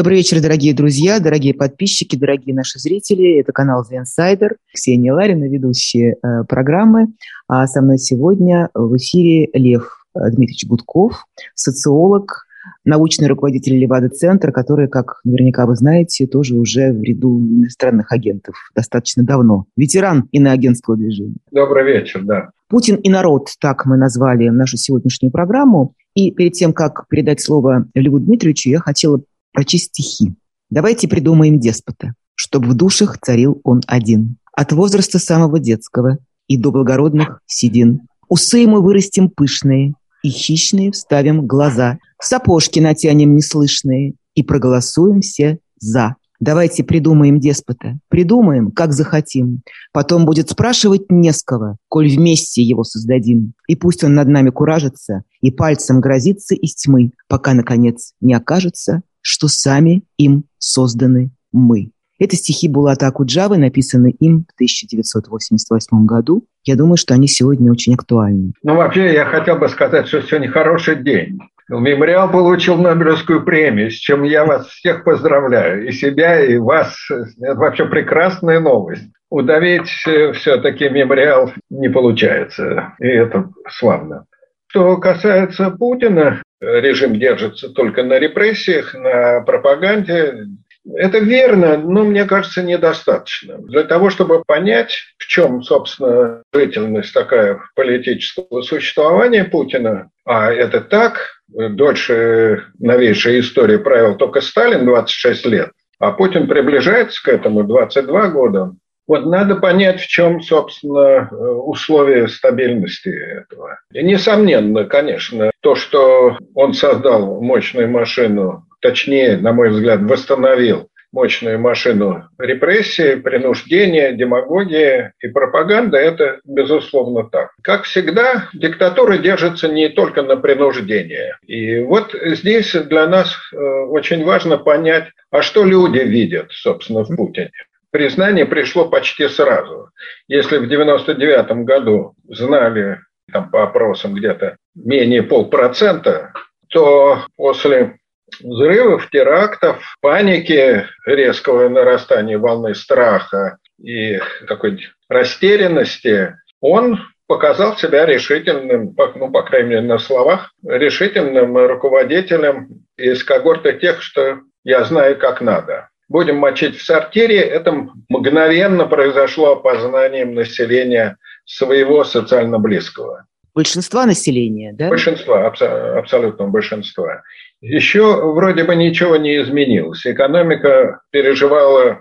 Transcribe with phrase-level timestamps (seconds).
[0.00, 3.38] Добрый вечер, дорогие друзья, дорогие подписчики, дорогие наши зрители.
[3.38, 4.52] Это канал The Insider.
[4.72, 7.08] Ксения Ларина, ведущая э, программы.
[7.48, 12.46] А со мной сегодня в эфире Лев Дмитриевич Гудков, социолог,
[12.82, 19.22] научный руководитель Левада-центра, который, как наверняка вы знаете, тоже уже в ряду иностранных агентов достаточно
[19.22, 19.66] давно.
[19.76, 21.36] Ветеран иноагентского движения.
[21.50, 22.48] Добрый вечер, да.
[22.70, 25.92] «Путин и народ»– так мы назвали нашу сегодняшнюю программу.
[26.14, 29.20] И перед тем, как передать слово Льву Дмитриевичу, я хотела
[29.52, 30.34] прочесть стихи.
[30.70, 34.36] Давайте придумаем деспота, чтобы в душах царил он один.
[34.52, 36.18] От возраста самого детского
[36.48, 38.02] и до благородных седин.
[38.28, 41.98] Усы ему вырастим пышные, и хищные вставим глаза.
[42.20, 46.16] Сапожки натянем неслышные и проголосуем все «за».
[46.40, 47.98] Давайте придумаем деспота.
[48.08, 49.60] Придумаем, как захотим.
[49.92, 53.52] Потом будет спрашивать не с кого, коль вместе его создадим.
[53.68, 59.02] И пусть он над нами куражится и пальцем грозится из тьмы, пока, наконец, не окажется,
[59.22, 61.90] что сами им созданы мы.
[62.18, 66.44] Это стихи Булата Акуджавы, написаны им в 1988 году.
[66.64, 68.52] Я думаю, что они сегодня очень актуальны.
[68.62, 71.38] Ну, вообще, я хотел бы сказать, что сегодня хороший день.
[71.70, 75.88] Мемориал получил Нобелевскую премию, с чем я вас всех поздравляю.
[75.88, 76.94] И себя, и вас.
[77.40, 79.08] Это вообще прекрасная новость.
[79.30, 82.94] Удавить э, все-таки мемориал не получается.
[82.98, 84.26] И это славно.
[84.70, 90.46] Что касается Путина, режим держится только на репрессиях, на пропаганде.
[90.94, 93.58] Это верно, но мне кажется недостаточно.
[93.58, 101.42] Для того, чтобы понять, в чем, собственно, жительность такая политического существования Путина, а это так,
[101.48, 108.70] дольше новейшая история правил только Сталин 26 лет, а Путин приближается к этому 22 года,
[109.10, 113.80] вот надо понять, в чем, собственно, условия стабильности этого.
[113.92, 121.58] И несомненно, конечно, то, что он создал мощную машину, точнее, на мой взгляд, восстановил мощную
[121.58, 127.50] машину репрессии, принуждения, демагогии и пропаганды, это безусловно так.
[127.64, 131.34] Как всегда, диктатура держится не только на принуждении.
[131.48, 137.16] И вот здесь для нас э, очень важно понять, а что люди видят, собственно, в
[137.16, 137.50] Путине
[137.90, 139.90] признание пришло почти сразу.
[140.28, 143.00] Если в 99 году знали
[143.32, 146.32] там, по опросам где-то менее полпроцента,
[146.68, 147.96] то после
[148.40, 159.30] взрывов, терактов, паники, резкого нарастания волны страха и такой растерянности, он показал себя решительным, ну,
[159.30, 165.89] по крайней мере, на словах, решительным руководителем из когорты тех, что я знаю, как надо
[166.10, 171.16] будем мочить в сортире, это мгновенно произошло опознанием населения
[171.46, 173.24] своего социально близкого.
[173.54, 174.88] Большинства населения, да?
[174.88, 177.22] Большинства, абсолютно большинства.
[177.62, 180.06] Еще вроде бы ничего не изменилось.
[180.06, 182.00] Экономика переживала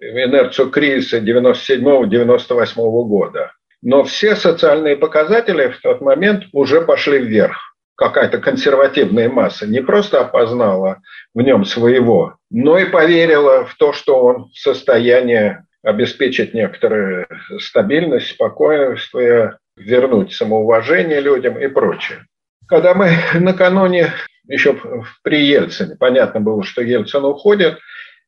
[0.00, 3.52] инерцию кризиса 97-98 года.
[3.82, 10.20] Но все социальные показатели в тот момент уже пошли вверх какая-то консервативная масса не просто
[10.20, 11.00] опознала
[11.34, 17.26] в нем своего, но и поверила в то, что он в состоянии обеспечить некоторую
[17.58, 22.26] стабильность, спокойствие, вернуть самоуважение людям и прочее.
[22.66, 24.12] Когда мы накануне,
[24.48, 24.80] еще
[25.22, 27.78] при Ельцине, понятно было, что Ельцин уходит,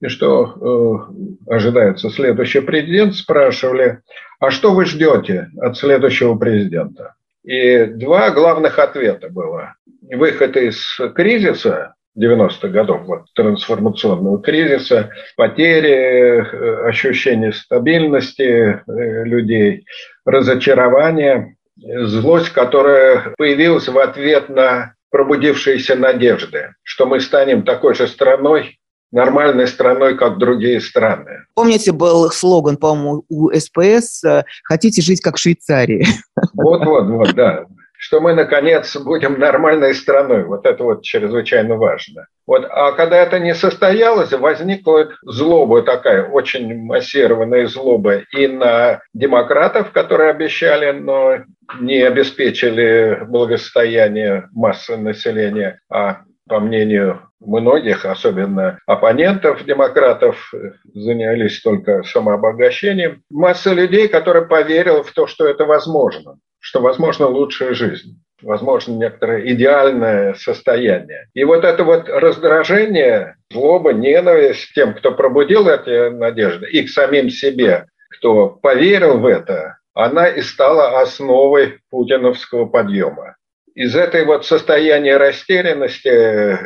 [0.00, 1.09] и что
[1.48, 4.00] э, ожидается следующий президент, спрашивали,
[4.38, 7.15] а что вы ждете от следующего президента?
[7.46, 9.74] И два главных ответа было.
[10.02, 19.84] Выход из кризиса 90-х годов, вот, трансформационного кризиса, потери, э, ощущение стабильности э, людей,
[20.24, 28.78] разочарование, злость, которая появилась в ответ на пробудившиеся надежды, что мы станем такой же страной,
[29.12, 31.44] нормальной страной, как другие страны.
[31.54, 34.22] Помните, был слоган, по-моему, у СПС
[34.64, 36.06] «Хотите жить как в Швейцарии?»
[36.54, 37.66] Вот-вот-вот, да.
[37.98, 40.44] Что мы, наконец, будем нормальной страной.
[40.44, 42.26] Вот это вот чрезвычайно важно.
[42.47, 42.66] Вот.
[42.68, 50.30] А когда это не состоялось, возникла злоба такая, очень массированная злоба и на демократов, которые
[50.30, 51.38] обещали, но
[51.80, 56.18] не обеспечили благосостояние массы населения, а
[56.48, 60.53] по мнению многих, особенно оппонентов демократов,
[60.95, 63.22] занялись только самообогащением.
[63.31, 69.53] Масса людей, которые поверила в то, что это возможно, что возможно лучшая жизнь возможно, некоторое
[69.53, 71.28] идеальное состояние.
[71.34, 77.31] И вот это вот раздражение, злоба, ненависть тем, кто пробудил эти надежды, и к самим
[77.31, 83.37] себе, кто поверил в это, она и стала основой путиновского подъема.
[83.76, 86.08] Из этой вот состояния растерянности,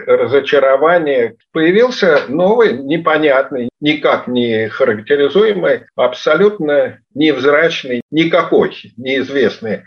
[0.06, 9.82] разочарования появился новый, непонятный, никак не характеризуемый, абсолютно невзрачный, никакой неизвестный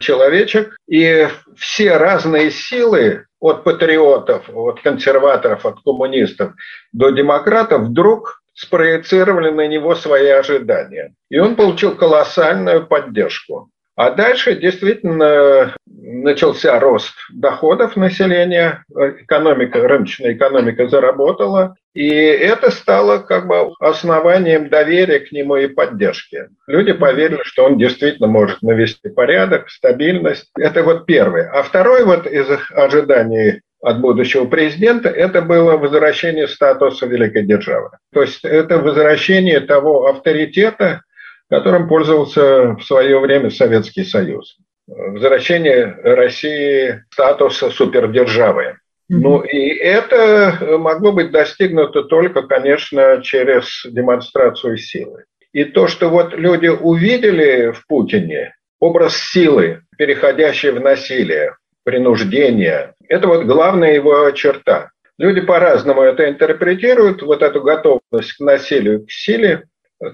[0.00, 0.76] человечек.
[0.88, 1.26] И
[1.56, 6.52] все разные силы от патриотов, от консерваторов, от коммунистов
[6.92, 11.12] до демократов вдруг спроецировали на него свои ожидания.
[11.28, 13.68] И он получил колоссальную поддержку.
[13.98, 23.48] А дальше действительно начался рост доходов населения, экономика, рыночная экономика заработала, и это стало как
[23.48, 26.44] бы основанием доверия к нему и поддержки.
[26.68, 30.48] Люди поверили, что он действительно может навести порядок, стабильность.
[30.56, 31.50] Это вот первое.
[31.50, 37.90] А второй вот из ожиданий от будущего президента, это было возвращение статуса великой державы.
[38.12, 41.02] То есть это возвращение того авторитета,
[41.48, 44.56] которым пользовался в свое время Советский Союз.
[44.86, 48.78] Возвращение России статуса супердержавы.
[49.10, 55.24] Ну и это могло быть достигнуто только, конечно, через демонстрацию силы.
[55.52, 63.28] И то, что вот люди увидели в Путине, образ силы, переходящий в насилие, принуждение, это
[63.28, 64.90] вот главная его черта.
[65.18, 69.64] Люди по-разному это интерпретируют, вот эту готовность к насилию, к силе,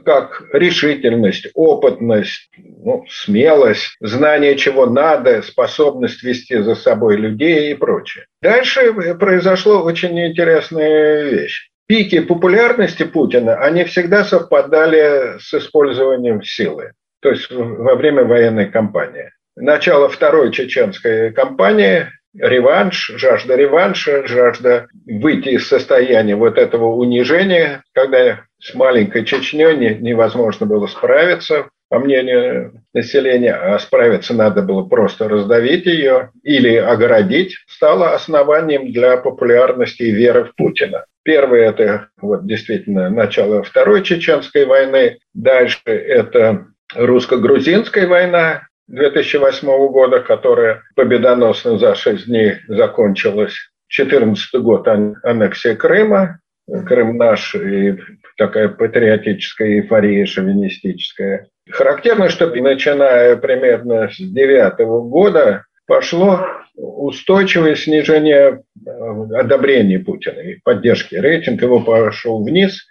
[0.04, 8.26] как решительность, опытность, ну, смелость, знание, чего надо, способность вести за собой людей и прочее.
[8.40, 11.70] Дальше произошло очень интересная вещь.
[11.86, 19.30] Пики популярности Путина, они всегда совпадали с использованием силы, то есть во время военной кампании.
[19.54, 28.44] Начало второй чеченской кампании реванш, жажда реванша, жажда выйти из состояния вот этого унижения, когда
[28.64, 35.84] с маленькой Чечней невозможно было справиться, по мнению населения, а справиться надо было просто раздавить
[35.84, 41.04] ее или огородить, стало основанием для популярности и веры в Путина.
[41.22, 50.82] Первое– это вот действительно начало Второй Чеченской войны, дальше это русско-грузинская война, 2008 года, которая
[50.94, 53.54] победоносно за шесть дней закончилась.
[53.96, 56.40] 2014 год аннексия Крыма,
[56.86, 57.98] Крым наш и
[58.36, 61.48] такая патриотическая эйфория шовинистическая.
[61.70, 68.90] Характерно, что начиная примерно с девятого года пошло устойчивое снижение э,
[69.38, 71.14] одобрения Путина и поддержки.
[71.14, 72.86] Рейтинг его пошел вниз.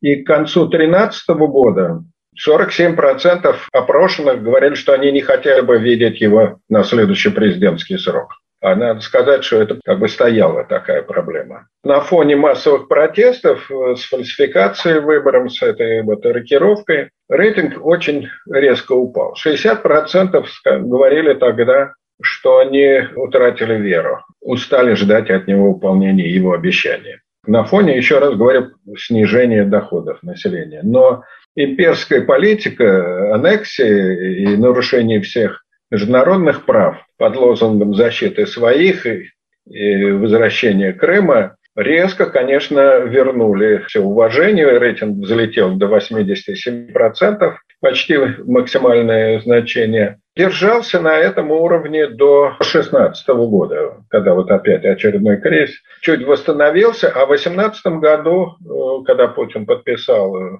[0.00, 2.04] И к концу 2013 года
[2.46, 8.41] 47% опрошенных говорили, что они не хотели бы видеть его на следующий президентский срок.
[8.62, 11.66] А надо сказать, что это как бы стояла такая проблема.
[11.82, 18.92] На фоне массовых протестов э, с фальсификацией выбором, с этой вот рокировкой, рейтинг очень резко
[18.92, 19.34] упал.
[19.34, 20.46] 60%
[20.80, 27.16] говорили тогда, что они утратили веру, устали ждать от него выполнения его обещаний.
[27.44, 30.82] На фоне, еще раз говорю, снижения доходов населения.
[30.84, 31.24] Но
[31.56, 35.61] имперская политика, аннексия и нарушение всех
[35.92, 44.78] международных прав под лозунгом защиты своих и, возвращения Крыма резко, конечно, вернули все уважение.
[44.78, 50.18] Рейтинг взлетел до 87%, почти максимальное значение.
[50.34, 55.76] Держался на этом уровне до 2016 года, когда вот опять очередной кризис.
[56.00, 60.58] Чуть восстановился, а в 2018 году, э, когда Путин подписал э,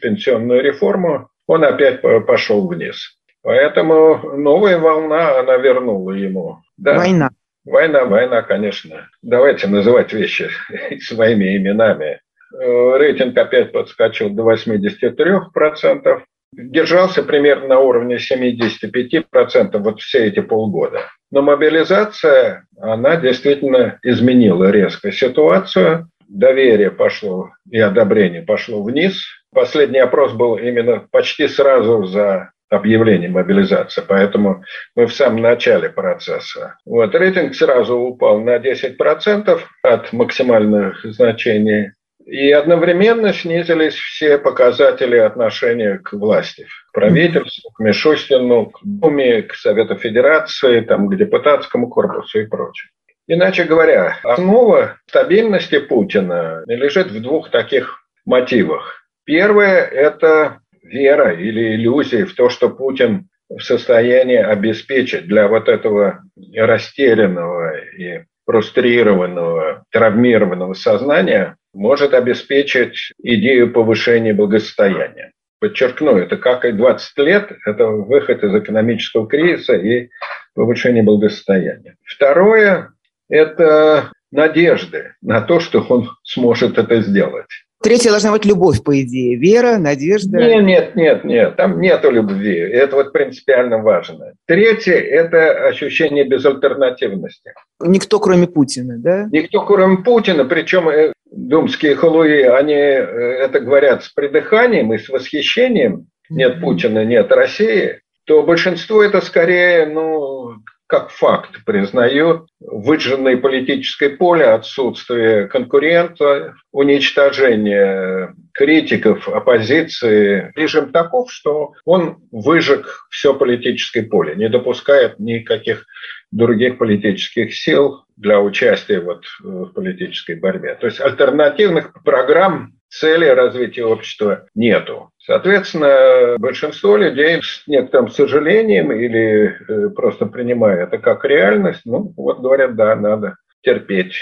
[0.00, 3.19] пенсионную реформу, он опять пошел вниз.
[3.42, 6.58] Поэтому новая волна, она вернула ему.
[6.76, 6.96] Да.
[6.96, 7.30] Война.
[7.64, 9.08] Война, война, конечно.
[9.22, 10.50] Давайте называть вещи
[11.00, 12.20] своими именами.
[12.52, 16.22] Э, рейтинг опять подскочил до 83%.
[16.52, 21.02] Держался примерно на уровне 75% вот все эти полгода.
[21.30, 26.08] Но мобилизация, она действительно изменила резко ситуацию.
[26.28, 29.22] Доверие пошло и одобрение пошло вниз.
[29.52, 36.78] Последний опрос был именно почти сразу за объявление мобилизации, поэтому мы в самом начале процесса.
[36.86, 41.92] Вот, рейтинг сразу упал на 10% от максимальных значений,
[42.24, 49.54] и одновременно снизились все показатели отношения к власти, к правительству, к Мишустину, к Думе, к
[49.54, 52.90] Совету Федерации, там, к депутатскому корпусу и прочее.
[53.26, 59.04] Иначе говоря, основа стабильности Путина лежит в двух таких мотивах.
[59.24, 66.22] Первое– это вера или иллюзия в то, что Путин в состоянии обеспечить для вот этого
[66.54, 75.32] растерянного и фрустрированного, травмированного сознания, может обеспечить идею повышения благосостояния.
[75.60, 80.08] Подчеркну, это как и 20 лет, это выход из экономического кризиса и
[80.54, 81.96] повышение благосостояния.
[82.04, 82.92] Второе–
[83.28, 87.50] это надежды на то, что он сможет это сделать.
[87.82, 89.36] Третье должна быть любовь, по идее.
[89.36, 90.36] Вера, надежда.
[90.36, 91.56] Нет, нет, нет, нет.
[91.56, 92.54] Там нету любви.
[92.58, 94.34] Это вот принципиально важно.
[94.46, 97.52] Третье– это ощущение безальтернативности.
[97.80, 99.28] Никто, кроме Путина, да?
[99.32, 100.44] Никто, кроме Путина.
[100.44, 106.06] Причем э, думские халуи, они э, это говорят с придыханием и с восхищением.
[106.28, 108.00] Нет Путина, нет России.
[108.26, 110.56] То большинство это скорее, ну,
[110.90, 120.52] как факт признает выжженное политическое поле, отсутствие конкурента, уничтожение критиков, оппозиции.
[120.56, 125.86] Режим таков, что он выжег все политическое поле, не допускает никаких
[126.32, 130.74] других политических сил для участия вот в политической борьбе.
[130.74, 135.10] То есть альтернативных программ цели развития общества нету.
[135.18, 142.40] Соответственно, большинство людей с некоторым сожалением или э, просто принимая это как реальность, ну вот
[142.40, 144.14] говорят, да, надо терпеть.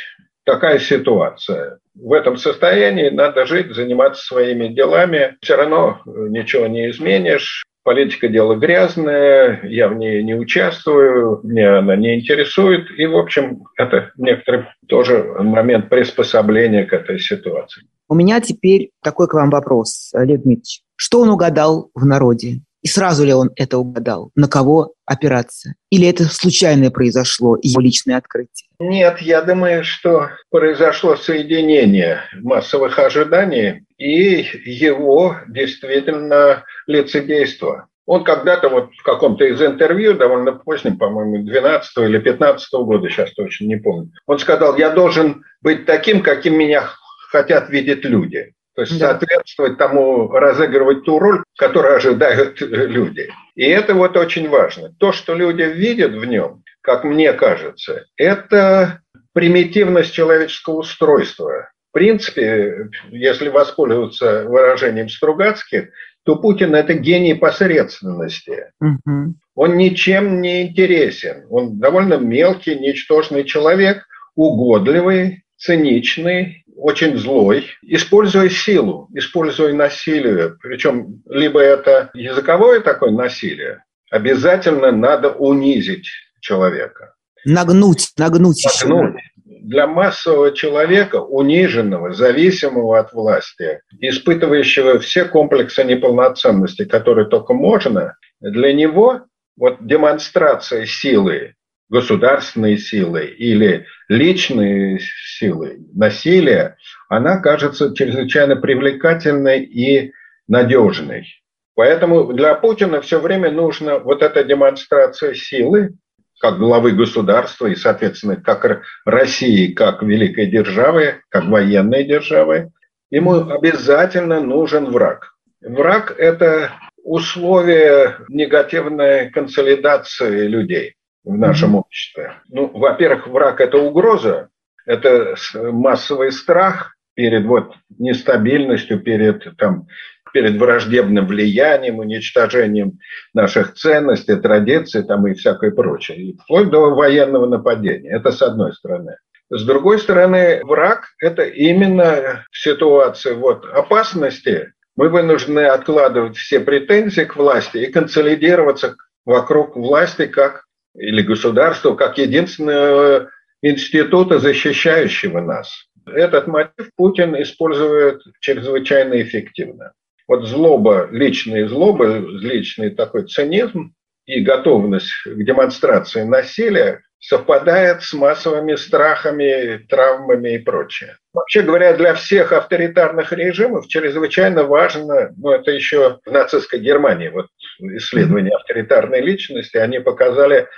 [0.44, 1.78] Такая ситуация.
[1.94, 5.36] В этом состоянии надо жить, заниматься своими делами.
[5.42, 7.64] Все равно э, ничего не изменишь.
[7.88, 12.86] Политика– дело грязное, я в ней не участвую, меня она не интересует.
[12.98, 17.84] И, в общем, это некоторый тоже момент приспособления к этой ситуации.
[18.06, 20.82] У меня теперь такой к вам вопрос, Олег Дмитриевич.
[20.96, 22.60] Что он угадал в народе?
[22.88, 24.30] И сразу ли он это угадал?
[24.34, 25.74] На кого опираться?
[25.90, 28.70] Или это случайное произошло, его личное открытие?
[28.78, 37.88] Нет, я думаю, что произошло соединение массовых ожиданий и его действительно лицедейство.
[38.06, 43.34] Он когда-то вот в каком-то из интервью, довольно позднем, по-моему, 12 или 15 года, сейчас
[43.34, 46.88] точно не помню, он сказал, я должен быть таким, каким меня
[47.30, 48.54] хотят видеть люди.
[48.78, 49.08] То есть да.
[49.08, 53.28] соответствовать тому, разыгрывать ту роль, которую ожидают люди.
[53.56, 54.94] И это вот очень важно.
[55.00, 59.00] То, что люди видят в нем, как мне кажется, это
[59.32, 61.70] примитивность человеческого устройства.
[61.90, 65.88] В принципе, если воспользоваться выражением Стругацких,
[66.24, 68.70] то Путин– это гений посредственности.
[68.80, 69.34] Угу.
[69.56, 71.46] Он ничем не интересен.
[71.50, 74.04] Он довольно мелкий, ничтожный человек,
[74.36, 80.56] угодливый, циничный, очень злой, используя силу, используя насилие.
[80.62, 86.08] Причем либо это языковое такое насилие, обязательно надо унизить
[86.40, 87.14] человека.
[87.44, 88.64] Нагнуть, нагнуть.
[88.64, 89.16] Нагнуть.
[89.44, 98.72] Для массового человека, униженного, зависимого от власти, испытывающего все комплексы неполноценности, которые только можно, для
[98.72, 99.22] него
[99.56, 101.54] вот демонстрация силы
[101.88, 105.00] государственные силы или личные
[105.38, 106.76] силы, насилие,
[107.08, 110.12] она кажется чрезвычайно привлекательной и
[110.46, 111.26] надежной.
[111.74, 115.94] Поэтому для Путина все время нужна вот эта демонстрация силы,
[116.40, 122.70] как главы государства и, соответственно, как России, как великой державы, как военной державы.
[123.10, 125.34] Ему обязательно нужен враг.
[125.60, 130.97] Враг– это условие негативной консолидации людей
[131.28, 131.80] в нашем mm-hmm.
[131.80, 132.32] обществе.
[132.48, 134.48] Ну, во-первых, враг– это угроза,
[134.86, 139.86] это массовый страх перед вот нестабильностью, перед там,
[140.32, 142.98] перед враждебным влиянием, уничтожением
[143.34, 148.10] наших ценностей, традиций там, и всякое прочее, и вплоть до военного нападения.
[148.10, 149.16] Это с одной стороны.
[149.50, 154.72] С другой стороны, враг– это именно ситуация вот, опасности.
[154.96, 160.67] Мы вынуждены откладывать все претензии к власти и консолидироваться вокруг власти как
[160.98, 163.28] или государства как единственного
[163.62, 165.88] института, защищающего нас.
[166.06, 169.92] Этот мотив Путин использует чрезвычайно эффективно.
[170.26, 173.94] Вот злоба, личная злоба, личный такой цинизм
[174.26, 181.16] и готовность к демонстрации насилия совпадает с массовыми страхами, травмами и прочее.
[181.32, 187.46] Вообще говоря, для всех авторитарных режимов чрезвычайно важно, ну это еще в нацистской Германии, вот
[187.80, 190.68] исследования авторитарной личности, они показали,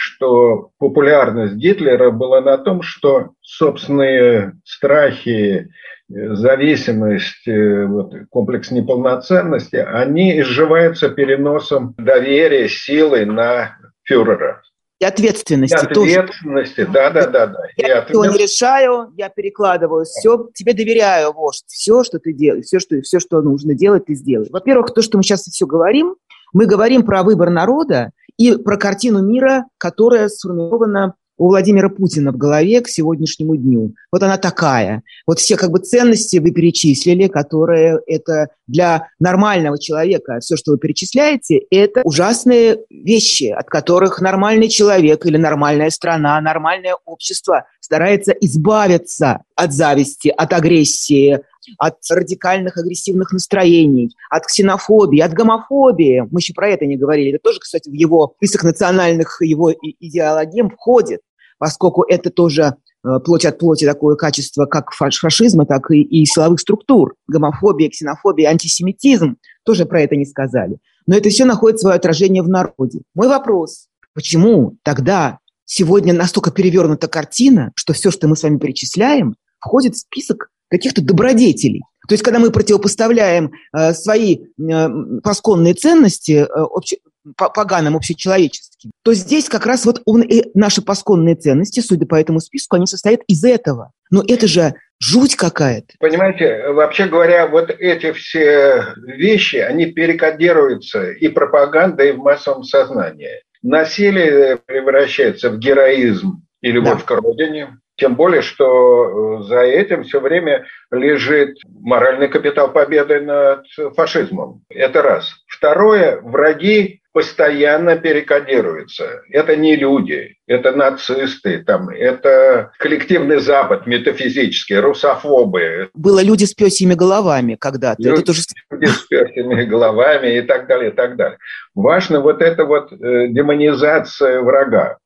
[0.00, 5.70] что популярность Гитлера была на том, что собственные страхи,
[6.08, 14.62] зависимость, э, вот, комплекс неполноценности, они изживаются переносом доверия, силы на фюрера.
[15.00, 16.92] И ответственности, и ответственности тоже.
[16.92, 17.58] да, да, да, да.
[17.76, 22.78] Я все не решаю, я перекладываю все, тебе доверяю, вождь, все, что ты делаешь, все,
[22.78, 24.50] что, все, что нужно делать, ты сделаешь.
[24.52, 26.14] Во-первых, то, что мы сейчас все говорим,
[26.52, 32.36] мы говорим про выбор народа и про картину мира, которая сформирована у Владимира Путина в
[32.36, 33.94] голове к сегодняшнему дню.
[34.10, 35.02] Вот она такая.
[35.26, 40.78] Вот все как бы ценности вы перечислили, которые это для нормального человека, все, что вы
[40.78, 49.42] перечисляете, это ужасные вещи, от которых нормальный человек или нормальная страна, нормальное общество старается избавиться
[49.54, 51.40] от зависти, от агрессии,
[51.78, 56.26] от радикальных агрессивных настроений, от ксенофобии, от гомофобии.
[56.30, 57.30] Мы еще про это не говорили.
[57.30, 61.20] Это тоже, кстати, в его список национальных его идеологем входит,
[61.58, 66.60] поскольку это тоже э, плоть от плоти такое качество как фашизма, так и, и силовых
[66.60, 67.14] структур.
[67.26, 69.36] Гомофобия, ксенофобия, антисемитизм.
[69.64, 70.78] Тоже про это не сказали.
[71.06, 73.00] Но это все находит свое отражение в народе.
[73.14, 79.34] Мой вопрос, почему тогда сегодня настолько перевернута картина, что все, что мы с вами перечисляем,
[79.60, 81.82] входит в список каких-то добродетелей.
[82.08, 84.88] То есть, когда мы противопоставляем э, свои э,
[85.22, 86.96] посконные ценности э, обще,
[87.36, 92.40] поганым общечеловеческим, то здесь как раз вот он, э, наши посконные ценности, судя по этому
[92.40, 93.92] списку, они состоят из этого.
[94.10, 95.94] Но это же жуть какая-то.
[95.98, 103.42] Понимаете, вообще говоря, вот эти все вещи, они перекодируются и пропагандой, и в массовом сознании.
[103.62, 107.04] Насилие превращается в героизм и любовь да.
[107.04, 107.78] к родине.
[107.98, 114.62] Тем более, что э, за этим все время лежит моральный капитал победы над фашизмом.
[114.70, 115.34] Это раз.
[115.48, 119.22] Второе, враги постоянно перекодируются.
[119.32, 125.90] Это не люди, это нацисты, там, это коллективный Запад метафизический, русофобы.
[125.94, 128.00] Было люди с пёсьими головами когда-то.
[128.00, 128.42] Люди, это тоже...
[128.70, 131.38] люди с пёсьими головами и так далее, и так далее.
[131.74, 134.98] Важно вот эта вот э, демонизация врага.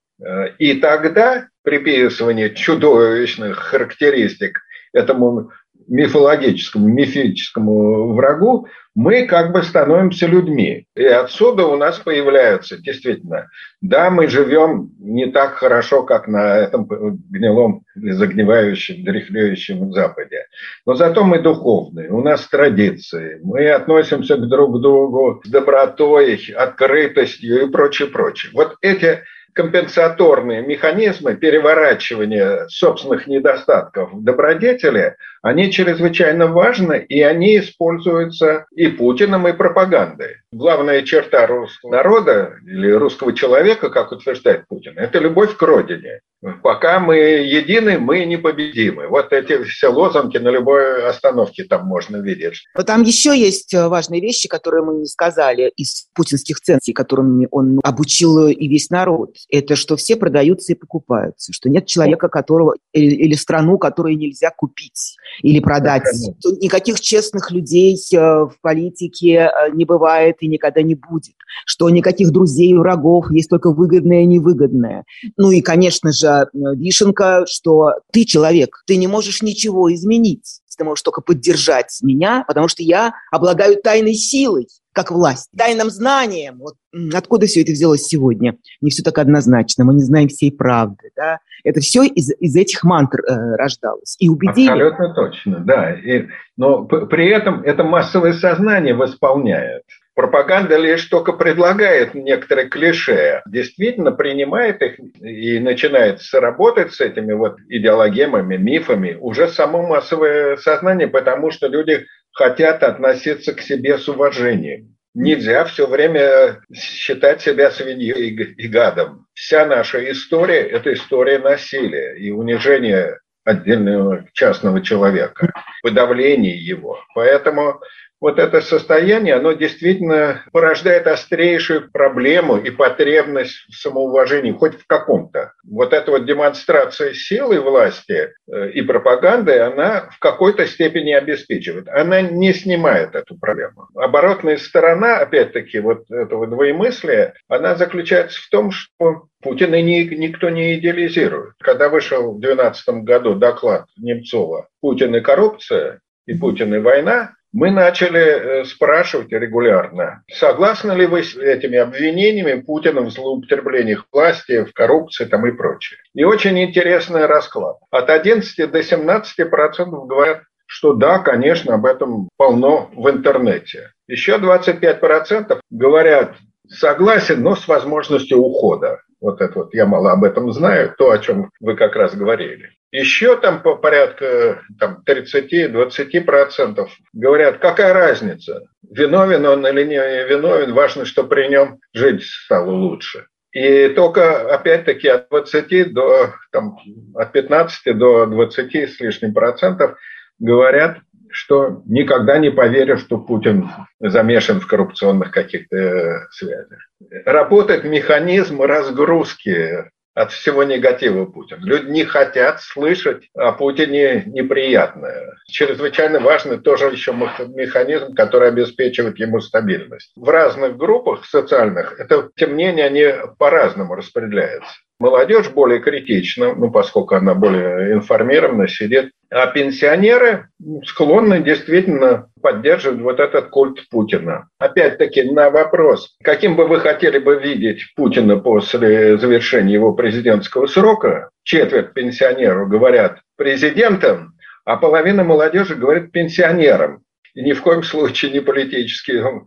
[0.59, 4.61] И тогда приписывание чудовищных характеристик
[4.93, 5.51] этому
[5.89, 10.87] мифологическому, мифическому врагу, мы как бы становимся людьми.
[10.95, 13.49] И отсюда у нас появляется действительно,
[13.81, 20.47] да, мы живем не так хорошо, как на этом гнилом, загнивающем, дряхлеющем Западе.
[20.87, 27.67] Но зато мы духовные, у нас традиции, мы относимся к друг другу с добротой, открытостью
[27.67, 28.53] и прочее, прочее.
[28.55, 29.21] Вот эти
[29.53, 39.49] компенсаторные механизмы переворачивания собственных недостатков в добродетели, они чрезвычайно важны, и они используются и Путиным,
[39.49, 40.37] и пропагандой.
[40.53, 46.21] Главная черта русского народа или русского человека, как утверждает Путин, это любовь к родине.
[46.63, 49.07] Пока мы едины, мы непобедимы.
[49.07, 52.65] Вот эти все лозунги на любой остановке там можно видеть.
[52.77, 57.47] Но там еще есть э, важные вещи, которые мы не сказали из путинских ценностей, которыми
[57.53, 59.37] он обучил и весь народ.
[59.51, 65.17] Это что все продаются и покупаются, что нет человека, которого или, страну, которую нельзя купить
[65.43, 66.03] или продать.
[66.41, 71.37] Что никаких честных людей э, в политике э, не бывает и никогда не будет.
[71.67, 75.05] Что никаких друзей и врагов, есть только выгодное и невыгодное.
[75.37, 80.61] Ну и, конечно же, Э, вишенка, что ты человек, ты не можешь ничего изменить.
[80.77, 86.59] Ты можешь только поддержать меня, потому что я обладаю тайной силой, как власть, тайным знанием.
[86.59, 86.75] Вот
[87.15, 88.57] откуда все это взялось сегодня?
[88.81, 91.11] Не все так однозначно, мы не знаем всей правды.
[91.15, 91.39] Да?
[91.63, 94.17] Это все из, из этих мантр э, рождалось.
[94.19, 94.71] И убедили...
[94.71, 95.93] Абсолютно точно, да.
[95.93, 99.85] И, но при этом это массовое сознание восполняет.
[100.15, 107.57] Пропаганда лишь только предлагает некоторые клише, действительно принимает их и начинает работать с этими вот
[107.69, 114.95] идеологемами, мифами уже само массовое сознание, потому что люди хотят относиться к себе с уважением.
[115.15, 119.27] Нельзя все время считать себя свиньей и гадом.
[119.33, 126.99] Вся наша история– это история насилия и унижения отдельного частного человека, подавления его.
[127.15, 127.81] Поэтому
[128.23, 135.55] вот это состояние, оно действительно порождает острейшую проблему и потребность в самоуважении, хоть в каком-то.
[135.69, 141.89] Вот эта вот демонстрация силы власти э, и пропаганды, она в какой-то степени обеспечивает.
[141.89, 143.89] Она не снимает эту проблему.
[143.97, 150.77] Оборотная сторона, опять-таки, вот этого двоемыслия, она заключается в том, что Путина ни, никто не
[150.77, 151.55] идеализирует.
[151.59, 157.71] Когда вышел в 2012 году доклад Немцова «Путин и коррупция» и «Путин и война», мы
[157.71, 164.73] начали э, спрашивать регулярно, согласны ли вы с этими обвинениями Путина в злоупотреблениях власти, в
[164.73, 165.99] коррупции там и прочее.
[166.15, 167.77] И очень интересный расклад.
[167.91, 173.93] От 11 до 17 процентов говорят, что да, конечно, об этом полно в интернете.
[174.09, 176.35] Еще 25 процентов говорят,
[176.69, 179.03] согласен, но с возможностью ухода.
[179.21, 182.71] Вот это вот я мало об этом знаю, то, о чем вы как раз говорили.
[182.93, 191.07] Еще там по порядка там, 30-20% говорят, какая разница, виновен он или не виновен, важно,
[191.07, 193.27] что при нем жить стало лучше.
[193.53, 196.77] И только, опять-таки, от 20 до, там,
[197.15, 199.97] от 15 до 20 с лишним процентов
[200.39, 200.99] говорят,
[201.31, 206.79] что никогда не поверю, что Путин замешан в коррупционных каких-то э, связях.
[207.25, 211.61] Работает механизм разгрузки от всего негатива Путина.
[211.63, 215.35] Люди не хотят слышать о Путине неприятное.
[215.49, 220.13] Чрезвычайно важный тоже еще механизм, который обеспечивает ему стабильность.
[220.17, 223.07] В разных группах социальных это темнение, они
[223.39, 224.73] по-разному распределяются.
[225.03, 229.11] Молодежь более критична, ну, поскольку она более информирована, сидит.
[229.31, 230.47] А пенсионеры
[230.87, 234.47] склонны действительно поддерживать вот этот культ Путина.
[234.61, 241.31] Опять-таки на вопрос, каким бы вы хотели бы видеть Путина после завершения его президентского срока,
[241.43, 244.35] четверть пенсионеров говорят президентом,
[244.65, 247.03] а половина молодежи говорит пенсионером.
[247.35, 249.47] И ни в коем случае не политическим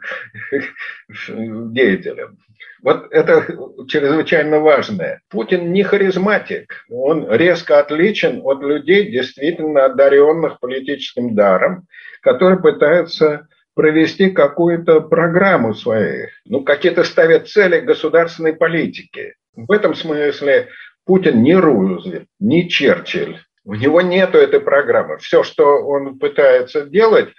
[1.30, 2.40] деятелем.
[2.86, 3.44] Вот это
[3.88, 5.20] чрезвычайно важное.
[5.32, 6.86] Путин не харизматик.
[6.88, 11.88] Он резко отличен от людей, действительно одаренных политическим даром,
[12.22, 16.30] которые пытаются провести какую-то программу своих.
[16.46, 19.34] Ну, какие-то ставят цели государственной политики.
[19.56, 20.68] В этом смысле
[21.08, 23.40] Путин не Рузвельт, не Черчилль.
[23.64, 25.18] У него нет этой программы.
[25.18, 27.30] Все, что он пытается делать,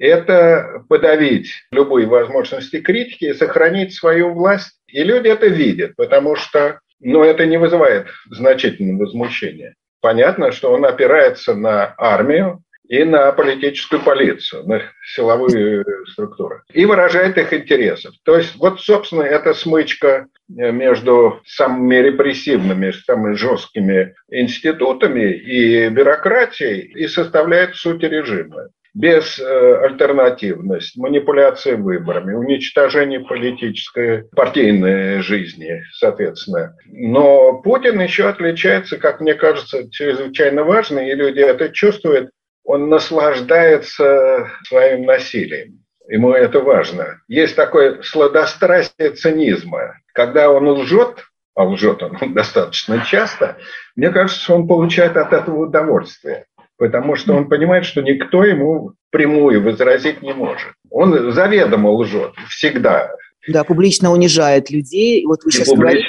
[0.00, 4.80] это подавить любые возможности критики и сохранить свою власть.
[4.88, 9.74] И люди это видят, потому что ну, это не вызывает значительного возмущения.
[10.00, 14.82] Понятно, что он опирается на армию и на политическую полицию, на
[15.14, 18.10] силовые структуры, и выражает их интересы.
[18.24, 27.06] То есть вот, собственно, эта смычка между самыми репрессивными, самыми жесткими институтами и бюрократией и
[27.06, 36.74] составляет суть режима без альтернативность, манипуляции выборами, уничтожение политической партийной жизни, соответственно.
[36.86, 42.30] Но Путин еще отличается, как мне кажется, чрезвычайно важно, и люди это чувствуют,
[42.64, 45.80] он наслаждается своим насилием.
[46.08, 47.20] Ему это важно.
[47.28, 50.00] Есть такое сладострастие цинизма.
[50.12, 51.24] Когда он лжет,
[51.54, 53.58] а лжет он достаточно часто,
[53.94, 56.46] мне кажется, он получает от этого удовольствие
[56.80, 60.72] потому что он понимает, что никто ему прямую возразить не может.
[60.90, 63.12] Он заведомо лжет всегда.
[63.48, 65.24] Да, публично унижает людей.
[65.24, 66.06] Вот вы и сейчас говорите,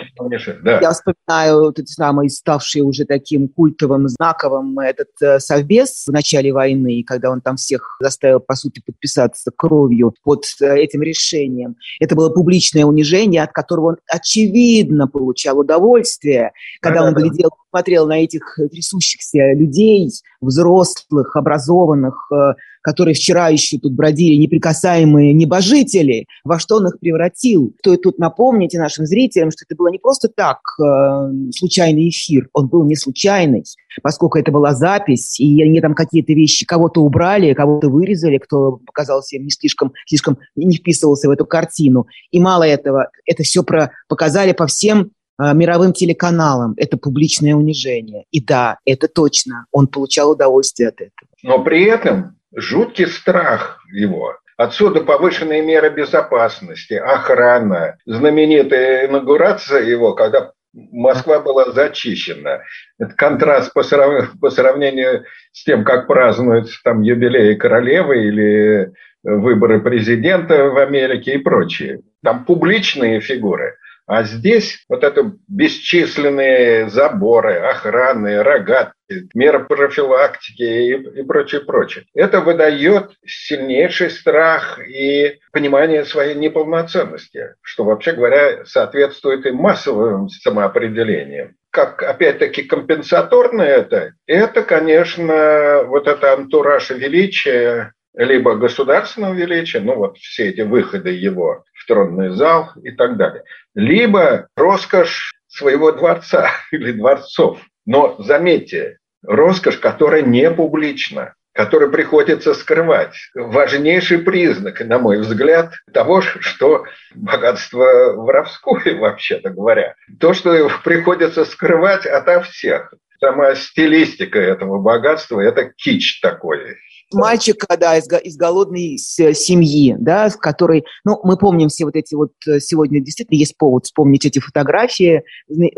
[0.64, 0.80] да.
[0.82, 7.04] я вспоминаю этот самый ставший уже таким культовым, знаковым этот э, совбез в начале войны,
[7.06, 11.78] когда он там всех заставил, по сути, подписаться кровью под э, этим решением.
[12.02, 17.52] Это было публичное унижение, от которого он очевидно получал удовольствие, когда да, он да, глядел,
[17.70, 20.10] смотрел на этих трясущихся людей,
[20.42, 27.74] взрослых, образованных, э, которые вчера еще тут бродили, неприкасаемые небожители, во что он их превратил.
[27.80, 32.50] Стоит тут напомнить и нашим зрителям, что это было не просто так э, случайный эфир,
[32.54, 33.64] он был не случайный,
[34.02, 39.36] поскольку это была запись, и они там какие-то вещи кого-то убрали, кого-то вырезали, кто показался
[39.36, 42.08] им не слишком, слишком не вписывался в эту картину.
[42.32, 46.74] И мало этого, это все про, показали по всем э, мировым телеканалам.
[46.78, 48.26] Это публичное унижение.
[48.32, 51.30] И да, это точно, он получал удовольствие от этого.
[51.44, 54.38] Но при этом жуткий страх его.
[54.58, 62.62] Отсюда повышенные меры безопасности, охрана, знаменитая инаугурация его, когда Москва была зачищена.
[63.00, 64.32] Это контраст по, срав...
[64.40, 71.38] по сравнению с тем, как празднуются там юбилеи королевы или выборы президента в Америке и
[71.40, 72.02] прочее.
[72.24, 73.76] Там публичные фигуры.
[74.08, 82.06] А здесь вот это бесчисленные заборы, охраны, рогатки, меры профилактики и, и прочее, прочее.
[82.14, 91.56] Это выдает сильнейший страх и понимание своей неполноценности, что, вообще говоря, соответствует и массовым самоопределениям
[91.72, 100.18] как, опять-таки, компенсаторно это, это, конечно, вот это антураж величия либо государственного величия, ну вот
[100.18, 103.44] все эти выходы его в тронный зал и так далее,
[103.74, 107.60] либо роскошь своего дворца или дворцов.
[107.86, 113.16] Но заметьте, роскошь, которая не публична, которую приходится скрывать.
[113.34, 119.96] Важнейший признак, на мой взгляд, того, что богатство воровское, вообще-то говоря.
[120.20, 122.94] То, что приходится скрывать ото всех.
[123.20, 126.78] Сама стилистика этого богатства– это кич такой,
[127.14, 132.16] мальчика, да, из, из голодной семьи, да, с которой, ну, мы помним все вот эти
[132.16, 135.24] вот, э, сегодня действительно есть повод вспомнить эти фотографии,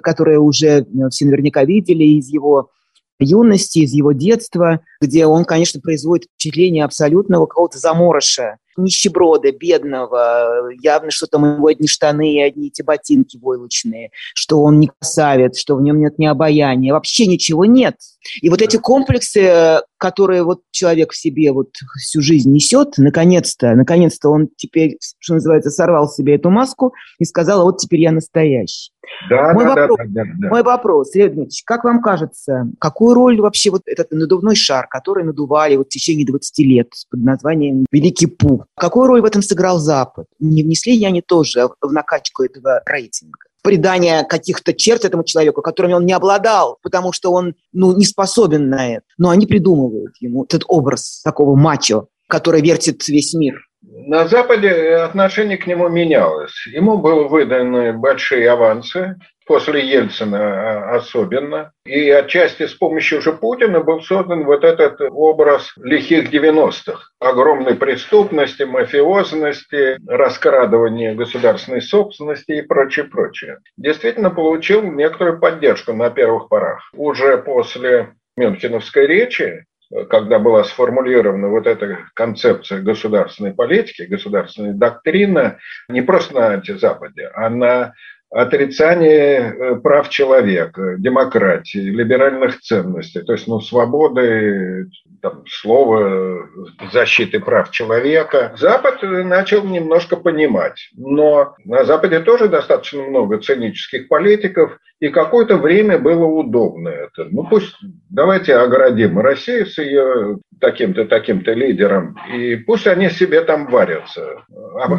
[0.01, 2.69] которые уже э, все наверняка видели из его
[3.19, 11.11] юности, из его детства, где он, конечно, производит впечатление абсолютного какого-то заморыша, нищеброда, бедного, явно,
[11.11, 15.57] что там у него одни штаны и одни эти ботинки войлочные, что он не красавец,
[15.57, 17.95] что в нем нет ни обаяния, вообще ничего нет.
[18.41, 24.29] И вот эти комплексы, которые вот человек в себе вот всю жизнь несет, наконец-то, наконец-то
[24.29, 28.91] он теперь, что называется, сорвал себе эту маску и сказал, вот теперь я настоящий.
[29.29, 30.47] Да, мой, да, вопрос, да, да, да.
[30.49, 35.75] мой вопрос, Дмитриевич, как вам кажется, какую роль вообще вот этот надувной шар, который надували
[35.75, 40.27] вот в течение 20 лет под названием «Великий Пух», какую роль в этом сыграл Запад?
[40.39, 43.39] Не внесли ли они тоже в накачку этого рейтинга?
[43.63, 48.69] придание каких-то черт этому человеку, которыми он не обладал, потому что он ну, не способен
[48.69, 49.05] на это.
[49.17, 53.65] Но они придумывают ему этот образ такого мачо, который вертит весь мир.
[53.81, 56.67] На Западе отношение к нему менялось.
[56.67, 61.71] Ему были выданы большие авансы, после Ельцина а, особенно.
[61.85, 67.09] И отчасти с помощью уже Путина был создан вот этот образ лихих 90-х.
[67.19, 73.59] Огромной преступности, мафиозности, раскрадывания государственной собственности и прочее, прочее.
[73.77, 76.89] Действительно получил некоторую поддержку на первых порах.
[76.93, 79.65] Уже после Мюнхеновской речи
[80.09, 87.49] когда была сформулирована вот эта концепция государственной политики, государственная доктрина, не просто на антизападе, а
[87.49, 87.93] на
[88.33, 94.89] отрицание э, прав человека, демократии, либеральных ценностей, то есть ну, свободы
[95.21, 96.47] там, слова,
[96.91, 98.55] защиты прав человека.
[98.57, 105.99] Запад начал немножко понимать, но на Западе тоже достаточно много цинических политиков, и какое-то время
[105.99, 107.27] было удобно это.
[107.29, 107.75] Ну пусть
[108.09, 114.43] давайте оградим Россию с ее таким-то, таким-то лидером, и пусть они себе там варятся.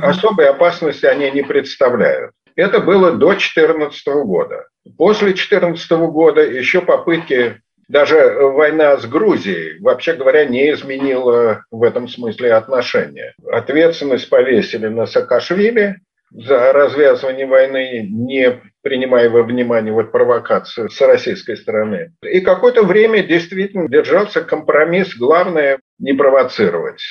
[0.03, 2.31] Особой опасности они не представляют.
[2.57, 4.67] Это было до 2014 года.
[4.97, 12.09] После 2014 года еще попытки даже война с Грузией, вообще говоря, не изменила в этом
[12.09, 13.35] смысле отношения.
[13.51, 15.97] Ответственность повесили на Саакашвили
[16.31, 22.12] за развязывание войны, не принимая во внимание вот провокацию с российской стороны.
[22.23, 27.03] И какое-то время действительно держался компромисс, главное не провоцировать.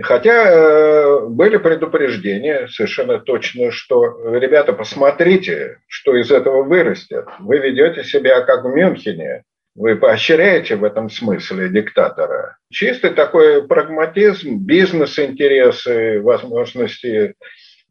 [0.00, 7.26] Хотя э, были предупреждения совершенно точно, что, ребята, посмотрите, что из этого вырастет.
[7.40, 9.42] Вы ведете себя как в Мюнхене.
[9.74, 12.56] Вы поощряете в этом смысле диктатора.
[12.70, 17.34] Чистый такой прагматизм, бизнес-интересы, возможности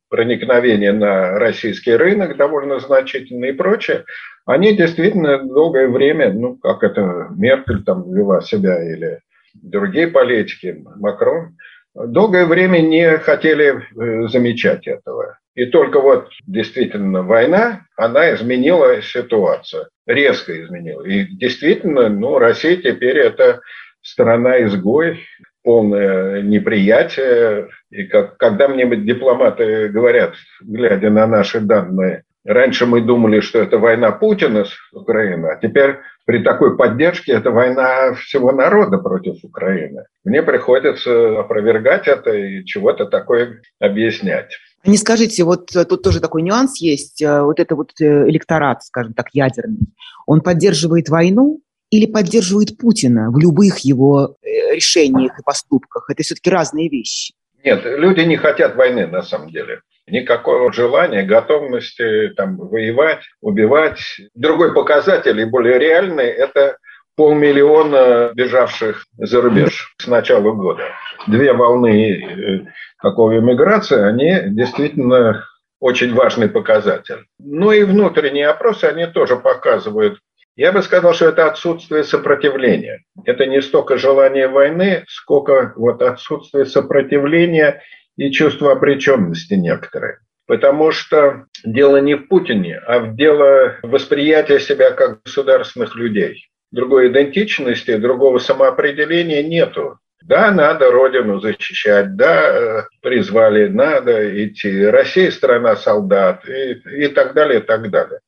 [0.09, 4.05] проникновения на российский рынок довольно значительные и прочее,
[4.45, 9.19] они действительно долгое время, ну, как это Меркель там вела себя или
[9.53, 11.55] другие политики, Макрон,
[11.95, 15.37] долгое время не хотели э, замечать этого.
[15.55, 21.03] И только вот действительно война, она изменила ситуацию, резко изменила.
[21.03, 23.61] И действительно, ну, Россия теперь это
[24.01, 25.19] страна-изгой,
[25.63, 27.69] полное неприятие.
[27.89, 33.77] И как, когда мне дипломаты говорят, глядя на наши данные, раньше мы думали, что это
[33.77, 40.05] война Путина с Украиной, а теперь при такой поддержке это война всего народа против Украины.
[40.23, 44.51] Мне приходится опровергать это и чего-то такое объяснять.
[44.85, 47.21] Не скажите, вот тут тоже такой нюанс есть.
[47.21, 49.93] Э, вот это вот э, электорат, скажем так, ядерный,
[50.25, 56.09] он поддерживает войну или поддерживает Путина в любых его э, решениях и поступках?
[56.09, 57.33] Это все-таки разные вещи.
[57.63, 59.81] Нет, люди не хотят войны на самом деле
[60.11, 63.99] никакого желания, готовности там, воевать, убивать.
[64.35, 66.77] Другой показатель и более реальный– это
[67.15, 70.83] полмиллиона бежавших за рубеж с начала года.
[71.27, 72.65] Две волны э,
[72.97, 75.45] какого иммиграции, они действительно
[75.79, 77.25] очень важный показатель.
[77.39, 80.19] Ну и внутренние опросы, они тоже показывают
[80.57, 83.03] я бы сказал, что это отсутствие сопротивления.
[83.25, 87.81] Это не столько желание войны, сколько вот отсутствие сопротивления
[88.17, 90.19] и чувство обреченности некоторые.
[90.47, 96.47] Потому что дело не в Путине, а в дело восприятия себя как государственных людей.
[96.71, 99.99] Другой идентичности, другого самоопределения нету.
[100.23, 104.85] Да, надо родину защищать, да, призвали, надо идти.
[104.85, 108.19] Россия– страна солдат и, и так далее, и так далее.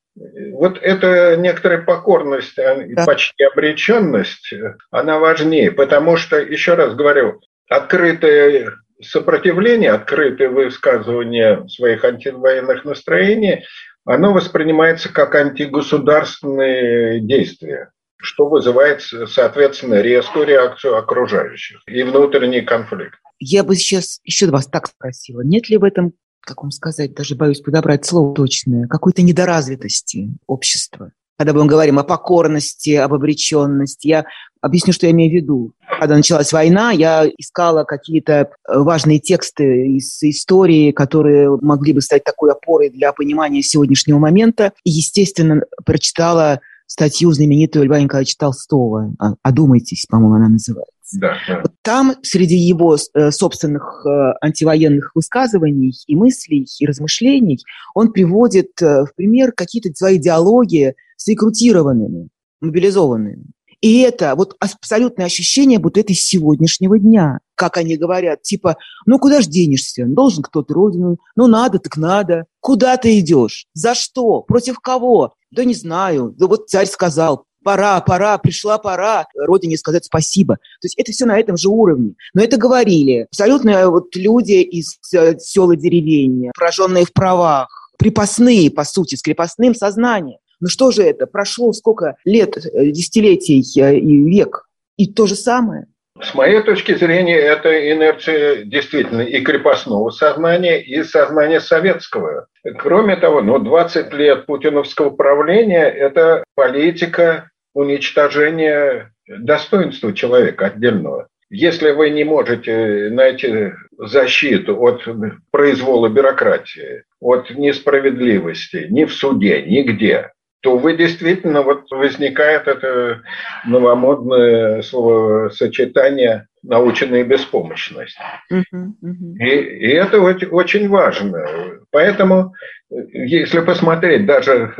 [0.53, 3.05] Вот эта некоторая покорность, а, да.
[3.05, 4.53] почти обреченность,
[4.91, 13.63] она важнее, потому что, еще раз говорю, открытое сопротивление, открытое высказывание своих антивоенных настроений,
[14.05, 23.19] оно воспринимается как антигосударственные действия, что вызывает, соответственно, резкую реакцию окружающих и внутренний конфликт.
[23.39, 27.35] Я бы сейчас еще вас так спросила, нет ли в этом, как вам сказать, даже
[27.35, 31.11] боюсь подобрать слово точное, какой-то недоразвитости общества?
[31.37, 34.07] Когда мы говорим о покорности, об обреченности.
[34.07, 34.25] Я
[34.61, 35.73] объясню, что я имею в виду.
[35.99, 42.23] когда началась война, я искала какие-то э, важные тексты из истории, которые могли бы стать
[42.23, 44.73] такой опорой для понимания сегодняшнего момента.
[44.83, 49.13] И, естественно, прочитала статью знаменитую Льва Николаевича Толстого.
[49.41, 50.91] «Одумайтесь», по-моему, она называется.
[51.13, 51.63] Да, да.
[51.81, 57.59] Там среди его э, собственных э, антивоенных высказываний и мыслей, и размышлений
[57.93, 62.27] он приводит в пример какие-то свои идеологии с рекрутированными,
[62.59, 63.45] мобилизованными.
[63.79, 67.39] И это вот абсолютное ощущение вот этой сегодняшнего дня.
[67.55, 70.05] Как они говорят, типа, ну куда ж денешься?
[70.05, 71.17] Должен кто-то родину.
[71.35, 72.45] Ну надо, так надо.
[72.61, 73.65] Куда ты идешь?
[73.73, 74.41] За что?
[74.41, 75.33] Против кого?
[75.51, 76.33] Да не знаю.
[76.37, 80.55] Да вот царь сказал, пора, пора, пришла пора родине сказать спасибо.
[80.55, 82.15] То есть это все на этом же уровне.
[82.33, 88.71] Но это говорили абсолютно вот люди из э, сел и деревень, пораженные в правах, крепостные,
[88.71, 90.37] по сути, с крепостным сознанием.
[90.63, 91.27] Ну что же это?
[91.27, 94.65] Прошло сколько лет, э, десятилетий э, и век.
[94.95, 95.87] И то же самое.
[96.21, 102.47] С моей точки зрения, это инерция действительно и крепостного сознания, и сознания советского.
[102.79, 111.27] Кроме того, ну, 20 лет путиновского правления– это политика уничтожения достоинства человека отдельного.
[111.49, 115.05] Если вы не можете найти защиту от
[115.51, 120.31] произвола бюрократии, от несправедливости ни в суде, нигде,
[120.63, 123.21] то вы действительно, вот возникает это
[123.65, 128.17] новомодное словосочетание наученная беспомощность.
[128.49, 131.45] И, и это очень важно.
[131.91, 132.53] Поэтому,
[132.89, 134.73] если посмотреть даже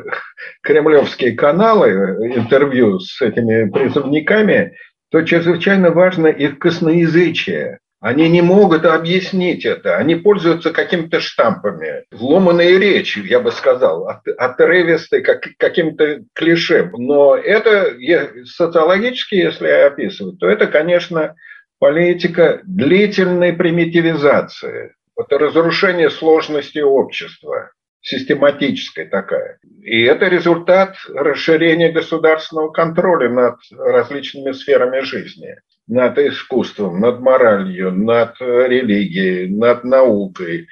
[0.62, 1.90] кремлевские каналы,
[2.34, 4.78] интервью с этими призывниками,
[5.12, 7.80] то чрезвычайно важно их косноязычие.
[8.04, 9.96] Они не могут объяснить это.
[9.96, 12.04] Они пользуются какими-то штампами.
[12.12, 16.92] Вломанной речью, я бы сказал, отрывистой, как, каким-то клише.
[16.98, 17.96] Но это
[18.44, 21.36] социологически, если описывать, то это, конечно,
[21.80, 24.96] политика длительной примитивизации.
[25.18, 29.60] Это разрушение сложности общества систематическая такая.
[29.82, 35.56] И это результат расширения государственного контроля над различными сферами жизни
[35.88, 40.68] над искусством, над моралью, над религией, над наукой,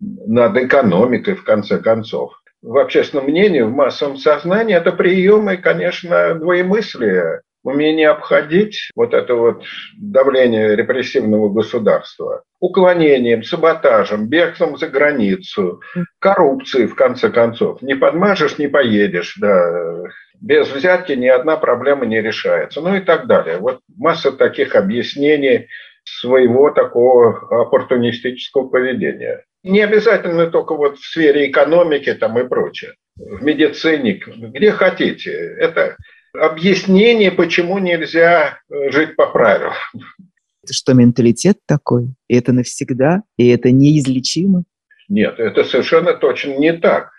[0.00, 2.32] над экономикой, в конце концов.
[2.62, 9.64] В общественном мнении, в массовом сознании это приемы, конечно, двоемыслия, умение обходить вот это вот
[9.98, 15.80] давление репрессивного государства уклонением, саботажем, бегством за границу,
[16.18, 17.82] коррупцией, в конце концов.
[17.82, 20.04] Не подмажешь, не поедешь, да,
[20.40, 23.58] без взятки ни одна проблема не решается, ну и так далее.
[23.58, 25.68] Вот масса таких объяснений
[26.04, 29.44] своего такого оппортунистического поведения.
[29.62, 35.32] Не обязательно только вот в сфере экономики там и прочее, в медицине, где хотите.
[35.32, 35.96] Это
[36.32, 39.74] объяснение, почему нельзя жить по правилам.
[40.62, 42.14] Это что, менталитет такой?
[42.28, 43.22] И это навсегда?
[43.36, 44.64] И это неизлечимо?
[45.08, 47.10] Нет, это совершенно точно не так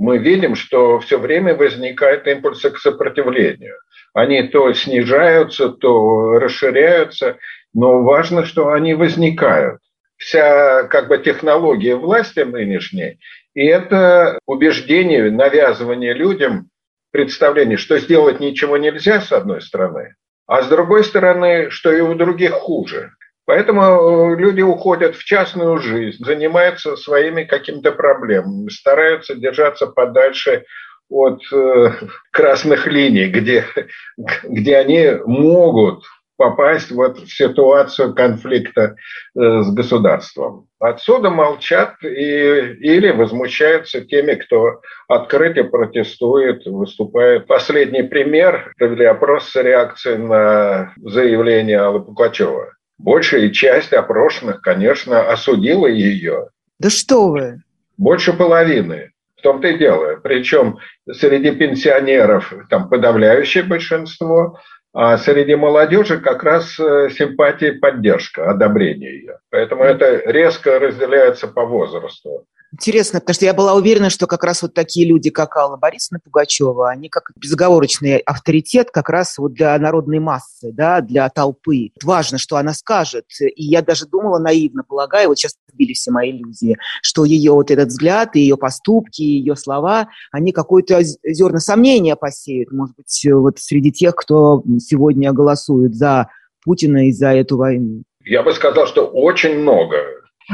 [0.00, 3.76] мы видим, что все время возникают импульсы к сопротивлению.
[4.14, 7.36] Они то снижаются, то расширяются,
[7.74, 9.78] но важно, что они возникают.
[10.16, 13.18] Вся как бы технология власти нынешней,
[13.52, 16.70] и это убеждение, навязывание людям
[17.12, 20.14] представление, что сделать ничего нельзя, с одной стороны,
[20.46, 23.12] а с другой стороны, что и у других хуже.
[23.46, 30.64] Поэтому э, люди уходят в частную жизнь, занимаются своими какими-то проблемами, стараются держаться подальше
[31.08, 31.92] от э,
[32.30, 33.64] красных линий, где,
[34.44, 36.04] где они могут
[36.36, 38.96] попасть вот в ситуацию конфликта
[39.36, 40.68] э, с государством.
[40.78, 47.46] Отсюда молчат и, или возмущаются теми, кто открыто протестует, выступает.
[47.46, 55.86] Последний пример провели опрос с реакцией на заявление Аллы Пугачева большая часть опрошенных, конечно, осудила
[55.86, 56.48] ее.
[56.78, 57.62] Да что вы!
[57.96, 59.12] Больше половины.
[59.36, 60.16] В том-то и дело.
[60.22, 60.78] Причем
[61.10, 64.58] среди пенсионеров там подавляющее большинство,
[64.92, 69.38] а среди молодежи как раз э, симпатия и поддержка, одобрение ее.
[69.50, 72.46] Поэтому это резко разделяется по возрасту.
[72.72, 76.20] Интересно, потому что я была уверена, что как раз вот такие люди, как Алла Борисовна
[76.20, 81.90] Пугачева, они как безоговорочный авторитет как раз вот для народной массы, да, для толпы.
[82.02, 83.24] Важно, что она скажет.
[83.40, 87.72] И я даже думала наивно, полагаю, вот сейчас сбили все мои иллюзии, что ее вот
[87.72, 93.90] этот взгляд, ее поступки, ее слова, они какое-то зерна сомнения посеют, может быть, вот среди
[93.90, 96.28] тех, кто сегодня голосует за
[96.64, 98.04] Путина и за эту войну.
[98.24, 99.96] Я бы сказал, что очень много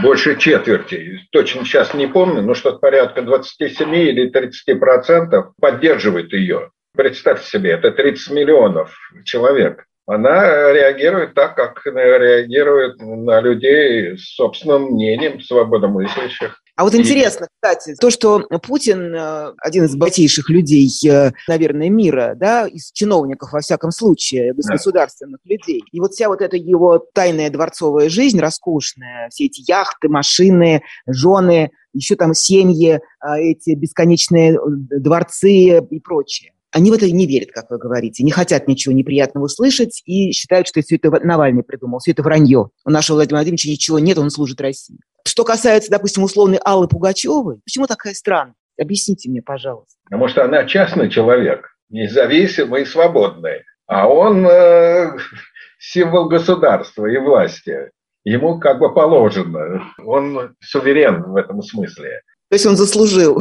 [0.02, 6.70] больше четверти, точно сейчас не помню, но что-то порядка 27 или 30 процентов поддерживает ее.
[6.96, 9.84] Представьте себе, это 30 миллионов человек.
[10.06, 16.62] она реагирует так, как реагирует на людей с собственным мнением, свободомыслящих.
[16.76, 22.34] А вот интересно, кстати, то, что Путин э, один из богатейших людей, э, наверное, мира,
[22.36, 25.82] да, из чиновников, во всяком случае, из государственных людей.
[25.90, 31.70] И вот вся вот эта его тайная дворцовая жизнь, роскошная, все эти яхты, машины, жены,
[31.94, 34.58] еще там семьи, а, эти бесконечные э,
[35.00, 36.52] дворцы и прочее.
[36.72, 40.68] Они в это не верят, как вы говорите, не хотят ничего неприятного слышать и считают,
[40.68, 42.70] что все это Навальный придумал, все это вранье.
[42.84, 44.98] У нашего Владимира Владимировича ничего нет, он служит России.
[45.26, 48.54] Что касается, допустим, условной Аллы Пугачевой, почему такая странная?
[48.78, 49.94] Объясните мне, пожалуйста.
[50.04, 53.62] Потому что она частный человек, независимый и свободный.
[53.86, 55.16] А он э,
[55.78, 57.90] символ государства и власти.
[58.24, 59.84] Ему как бы положено.
[60.04, 62.22] Он суверен в этом смысле.
[62.48, 63.40] То есть он заслужил.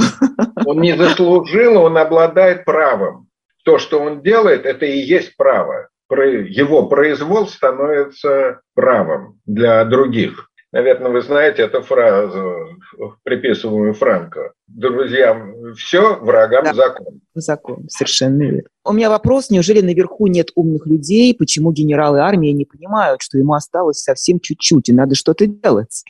[0.66, 3.28] Он не заслужил, он обладает правом.
[3.64, 5.89] То, что он делает, это и есть право.
[6.10, 10.49] Его произвол становится правом для других.
[10.72, 12.78] Наверное, вы знаете эту фразу,
[13.24, 14.51] приписываемую Франко.
[14.68, 16.74] Друзьям все, врагам да.
[16.74, 17.22] закон.
[17.34, 18.70] Закон, совершенно верно.
[18.84, 21.34] У меня вопрос, неужели наверху нет умных людей?
[21.34, 26.03] Почему генералы армии не понимают, что ему осталось совсем чуть-чуть, и надо что-то делать?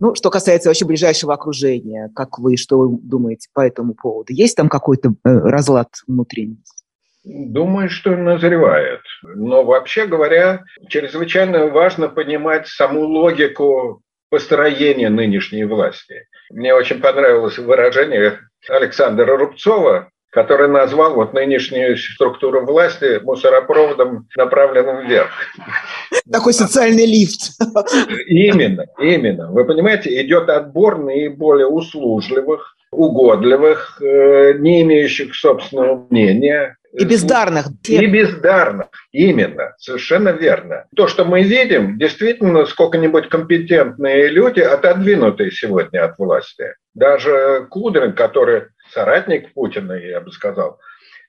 [0.00, 4.32] Ну, что касается вообще ближайшего окружения, как вы, что вы думаете по этому поводу?
[4.32, 6.58] Есть там какой-то э, разлад внутренний?
[7.24, 9.00] Думаю, что назревает.
[9.22, 16.26] Но вообще говоря, чрезвычайно важно понимать саму логику построения нынешней власти.
[16.50, 25.30] Мне очень понравилось выражение Александра Рубцова, который назвал вот нынешнюю структуру власти мусоропроводом, направленным вверх.
[26.30, 27.52] Такой социальный лифт.
[28.26, 29.52] Именно, именно.
[29.52, 37.66] Вы понимаете, идет отбор наиболее услужливых, угодливых, э, не имеющих собственного мнения, и бездарных.
[37.88, 40.84] И бездарных, именно, совершенно верно.
[40.94, 46.74] То, что мы видим, действительно, сколько-нибудь компетентные люди, отодвинутые сегодня от власти.
[46.94, 50.78] Даже Кудрин, который соратник Путина, я бы сказал,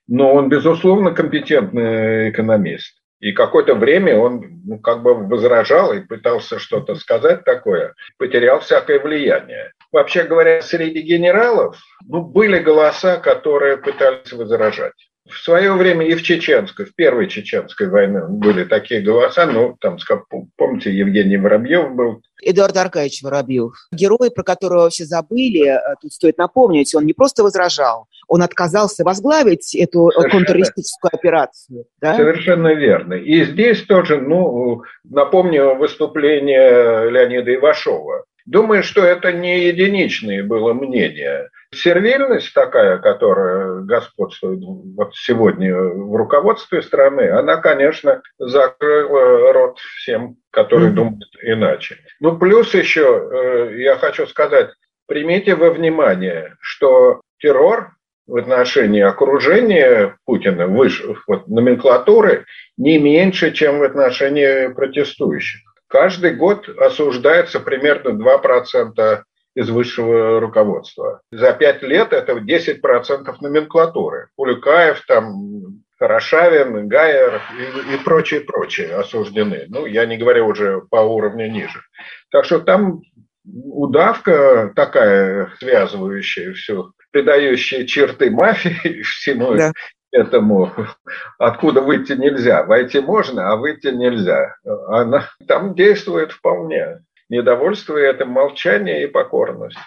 [0.06, 2.96] но он, безусловно, компетентный экономист.
[3.18, 9.00] И какое-то время он ну, как бы возражал и пытался что-то сказать такое, потерял всякое
[9.00, 9.72] влияние.
[9.90, 14.92] Вообще говоря, среди генералов ну, были голоса, которые пытались возражать.
[15.28, 19.98] В свое время и в Чеченской, в первой Чеченской войне были такие голоса, ну, там,
[20.56, 22.22] помните, Евгений Воробьев был.
[22.42, 23.72] Эдуард Аркадьевич Воробьев.
[23.92, 29.02] Герой, про которого вообще забыли, э, тут стоит напомнить, он не просто возражал, он отказался
[29.04, 30.30] возглавить эту Совершенно.
[30.30, 31.84] контртеррористическую операцию.
[32.00, 32.14] Да?
[32.14, 33.14] Совершенно верно.
[33.14, 38.24] И здесь тоже, ну, напомню выступление Леонида Ивашова.
[38.44, 41.48] Думаю, что это не единичное было мнение.
[41.74, 50.90] Сервильность такая, которая господствует вот сегодня в руководстве страны, она, конечно, закрыла рот всем, которые
[50.90, 50.94] mm-hmm.
[50.94, 51.98] думают иначе.
[52.20, 54.70] Ну, плюс еще, э, я хочу сказать,
[55.06, 57.96] примите во внимание, что террор
[58.26, 62.44] в отношении окружения Путина, выше, вот, номенклатуры,
[62.76, 65.60] не меньше, чем в отношении протестующих.
[65.88, 69.22] Каждый год осуждается примерно 2%
[69.56, 71.22] из высшего руководства.
[71.32, 74.28] За пять лет это 10% номенклатуры.
[74.36, 79.64] Улюкаев, там, Хорошавин, Гайер и, и прочие, прочие осуждены.
[79.68, 81.80] Ну, я не говорю уже по уровню ниже.
[82.30, 83.00] Так что там
[83.46, 89.72] удавка такая, связывающая все, придающая черты мафии всему да.
[90.12, 90.70] этому,
[91.38, 92.62] откуда выйти нельзя.
[92.64, 94.54] Войти можно, а выйти нельзя.
[94.88, 96.98] Она там действует вполне
[97.28, 99.78] недовольство это молчание и покорность.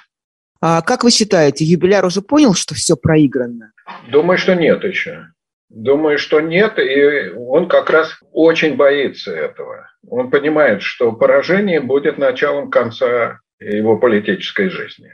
[0.61, 3.71] А как вы считаете, юбиляр уже понял, что все проиграно?
[4.09, 5.27] Думаю, что нет еще.
[5.69, 9.87] Думаю, что нет, и он как раз очень боится этого.
[10.07, 15.11] Он понимает, что поражение будет началом конца его политической жизни.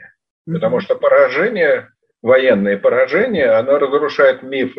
[0.50, 1.90] Потому что поражение,
[2.22, 4.74] военное поражение, оно разрушает миф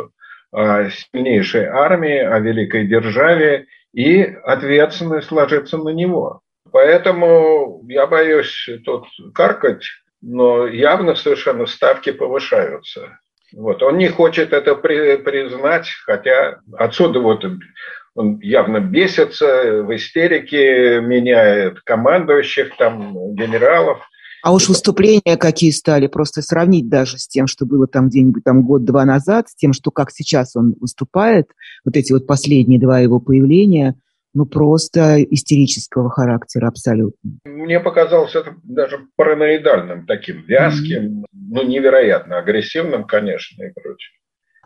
[0.51, 6.41] о сильнейшей армии, о великой державе, и ответственность ложится на него.
[6.71, 9.83] Поэтому я боюсь тут каркать,
[10.21, 13.19] но явно совершенно ставки повышаются.
[13.53, 13.81] Вот.
[13.83, 17.45] Он не хочет это при, признать, хотя отсюда вот
[18.15, 23.99] он явно бесится, в истерике меняет командующих, там, генералов.
[24.43, 28.63] А уж выступления какие стали, просто сравнить даже с тем, что было там где-нибудь там
[28.63, 31.51] год-два назад, с тем, что как сейчас он выступает,
[31.85, 33.95] вот эти вот последние два его появления–
[34.37, 37.31] ну, просто истерического характера абсолютно.
[37.45, 41.25] Мне показалось это даже параноидальным, таким вязким, mm-hmm.
[41.31, 44.13] ну, невероятно агрессивным, конечно, и прочее.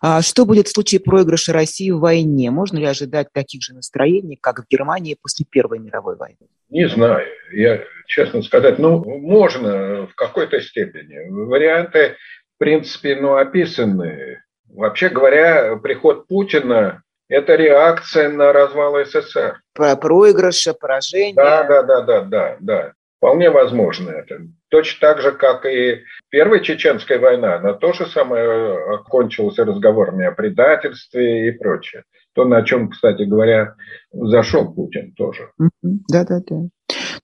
[0.01, 2.51] А что будет в случае проигрыша России в войне?
[2.51, 6.49] Можно ли ожидать таких же настроений, как в Германии после Первой мировой войны?
[6.69, 7.25] Не знаю.
[7.53, 11.29] Я, честно сказать, ну, можно в какой-то степени.
[11.29, 12.15] Варианты,
[12.55, 14.41] в принципе, ну, описаны.
[14.67, 19.61] Вообще говоря, приход Путина– это реакция на развал СССР.
[19.73, 21.33] Про проигрыша, поражение.
[21.33, 22.93] Да, да, да, да, да, да.
[23.17, 24.41] Вполне возможно это.
[24.69, 31.47] Точно так же, как и Первая Чеченская война, она тоже самое окончилась разговорами о предательстве
[31.47, 32.03] и прочее.
[32.33, 33.75] То, на чем, кстати говоря,
[34.11, 35.49] зашел Путин тоже.
[35.81, 36.61] Да, да, да.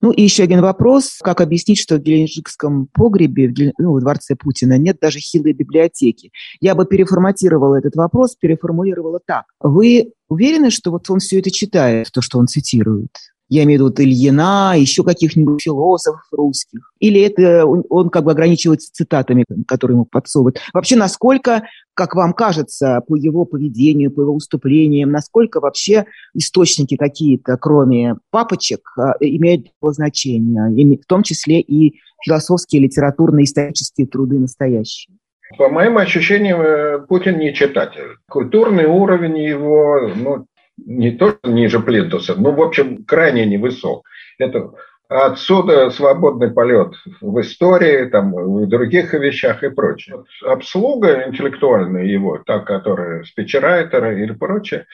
[0.00, 1.18] Ну и еще один вопрос.
[1.22, 6.30] Как объяснить, что в Геленджикском погребе, в, ну, в дворце Путина, нет даже хилой библиотеки?
[6.60, 9.44] Я бы переформатировала этот вопрос, переформулировала так.
[9.60, 13.10] Вы уверены, что вот он все это читает, то, что он цитирует?
[13.48, 16.92] Я имею в виду Ильина, еще каких-нибудь философов русских.
[16.98, 20.58] Или это он, он как бы ограничивается цитатами, которые ему подсовывают.
[20.74, 21.62] Вообще, насколько,
[21.94, 28.80] как вам кажется, по его поведению, по его выступлениям, насколько вообще источники какие-то, кроме папочек,
[28.98, 35.16] а, имеют значение, в том числе и философские, литературные, исторические труды настоящие?
[35.56, 38.16] По моим ощущениям, э, Путин не читатель.
[38.28, 40.46] Культурный уровень его ну,
[40.86, 44.06] не то ниже плинтуса, но, в общем, крайне невысок.
[44.38, 44.72] Это
[45.08, 50.24] Отсюда свободный полет в истории, там, в других вещах и прочее.
[50.44, 54.84] Обслуга интеллектуальная его, та, которая спичрайтеры или прочее,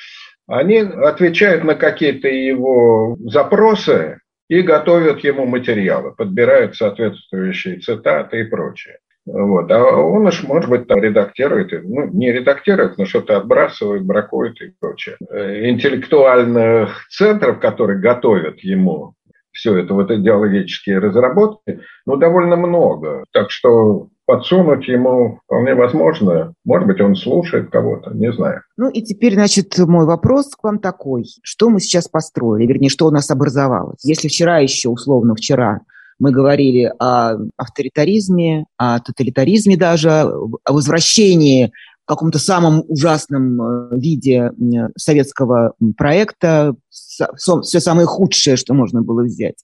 [0.47, 8.99] они отвечают на какие-то его запросы и готовят ему материалы, подбирают соответствующие цитаты и прочее.
[9.27, 9.71] Вот.
[9.71, 14.73] А он уж, может быть, там редактирует, ну, не редактирует, но что-то отбрасывает, бракует и
[14.79, 15.17] прочее.
[15.31, 19.15] Э, интеллектуальных центров, которые готовят ему
[19.53, 23.25] все это, вот идеологические разработки, ну, довольно много.
[23.33, 26.55] Так что подсунуть ему вполне возможно.
[26.65, 28.63] Может быть, он слушает кого-то, не знаю.
[28.77, 31.25] Ну и теперь, значит, мой вопрос к вам такой.
[31.43, 34.01] Что мы сейчас построили, вернее, что у нас образовалось?
[34.03, 35.81] Если вчера еще, условно, вчера
[36.19, 41.73] мы говорили о авторитаризме, о тоталитаризме даже, о возвращении
[42.05, 44.53] в каком-то самом ужасном э, виде
[44.95, 49.57] советского проекта, все самое худшее, что можно было взять,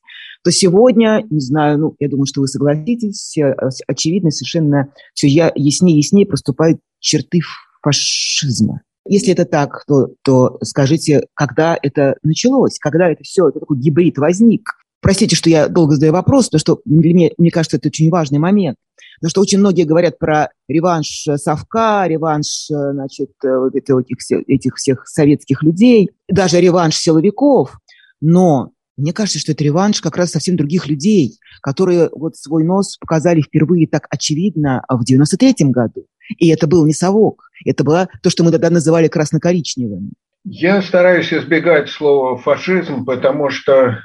[0.43, 3.55] то сегодня, не знаю, ну, я думаю, что вы согласитесь, э,
[3.87, 7.41] очевидно, совершенно все яснее и яснее проступают черты
[7.83, 8.81] фашизма.
[9.07, 14.17] Если это так, то, то скажите, когда это началось, когда это все, это такой гибрид
[14.19, 14.63] возник,
[15.01, 18.39] Простите, что я долго задаю вопрос, потому что для меня, мне кажется, это очень важный
[18.39, 18.77] момент.
[19.19, 25.63] Потому что очень многие говорят про реванш Совка, реванш значит, вот этих, этих всех советских
[25.63, 27.79] людей, даже реванш силовиков.
[28.21, 32.97] Но мне кажется, что это реванш как раз совсем других людей, которые вот свой нос
[32.99, 36.07] показали впервые так очевидно в 93-м году.
[36.39, 40.13] И это был не совок, это было то, что мы тогда называли красно-коричневым.
[40.45, 43.99] Я стараюсь избегать слова фашизм, потому что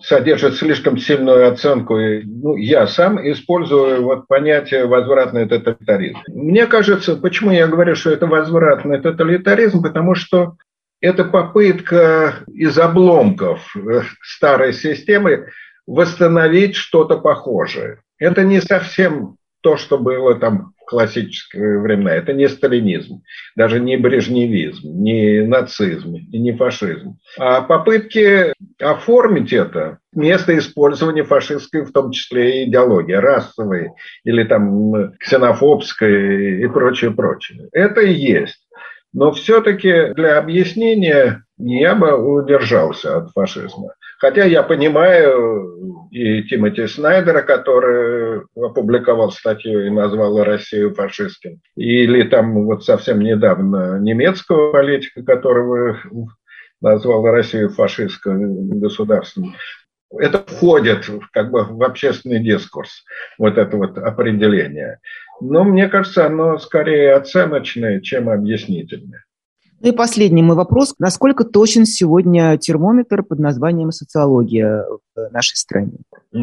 [0.00, 1.96] содержит слишком сильную оценку.
[1.96, 6.18] Ну, я сам использую вот понятие возвратный тоталитаризм.
[6.28, 10.56] Мне кажется, почему я говорю, что это возвратный тоталитаризм, потому что
[11.00, 15.48] это попытка из обломков э, старой системы
[15.86, 18.02] восстановить что-то похожее.
[18.18, 22.14] Это не совсем то, что было там классические времена.
[22.14, 23.22] Это не сталинизм,
[23.56, 27.18] даже не брежневизм, не нацизм и не фашизм.
[27.38, 33.90] А попытки оформить это место использования фашистской, в том числе и идеологии, расовой
[34.24, 37.68] или там ксенофобской и прочее, прочее.
[37.72, 38.66] Это и есть.
[39.12, 43.94] Но все-таки для объяснения я бы удержался от фашизма.
[44.18, 52.64] Хотя я понимаю и Тимоти Снайдера, который опубликовал статью и назвал Россию фашистским, или там
[52.64, 55.98] вот совсем недавно немецкого политика, которого
[56.80, 59.54] назвал Россию фашистским государством.
[60.10, 63.04] Это входит как бы в общественный дискурс,
[63.38, 64.98] вот это вот определение.
[65.40, 69.24] Но мне кажется, оно скорее оценочное, чем объяснительное.
[69.80, 70.94] Ну и последний мой вопрос.
[70.98, 75.98] Насколько точен сегодня термометр под названием социология в нашей стране?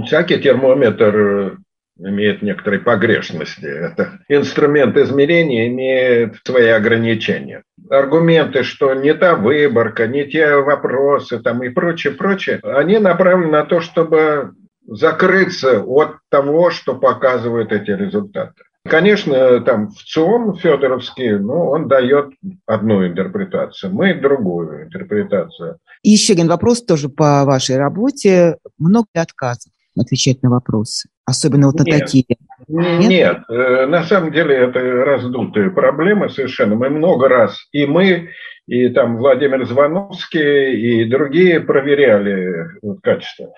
[0.05, 1.57] Всякий термометр э,
[1.99, 3.65] имеет некоторые погрешности.
[3.65, 7.63] Это инструмент измерения имеет свои ограничения.
[7.89, 13.65] Аргументы, что не та выборка, не те вопросы там и прочее, прочее, они направлены на
[13.65, 14.53] то, чтобы
[14.87, 18.63] закрыться от того, что показывают эти результаты.
[18.87, 22.33] Конечно, там в ЦИОМ Федоровский, ну, он дает
[22.67, 25.79] одну интерпретацию, мы другую интерпретацию.
[26.03, 28.57] И еще один вопрос тоже по вашей работе.
[28.77, 31.09] Много ли отказов отвечать на вопросы?
[31.25, 32.25] Особенно вот на нет, такие.
[32.67, 36.75] Нет, Нет э, на самом деле это раздутые проблемы совершенно.
[36.75, 38.29] Мы много раз, и мы,
[38.67, 42.67] и там Владимир Звановский, и другие проверяли
[43.01, 43.51] качество.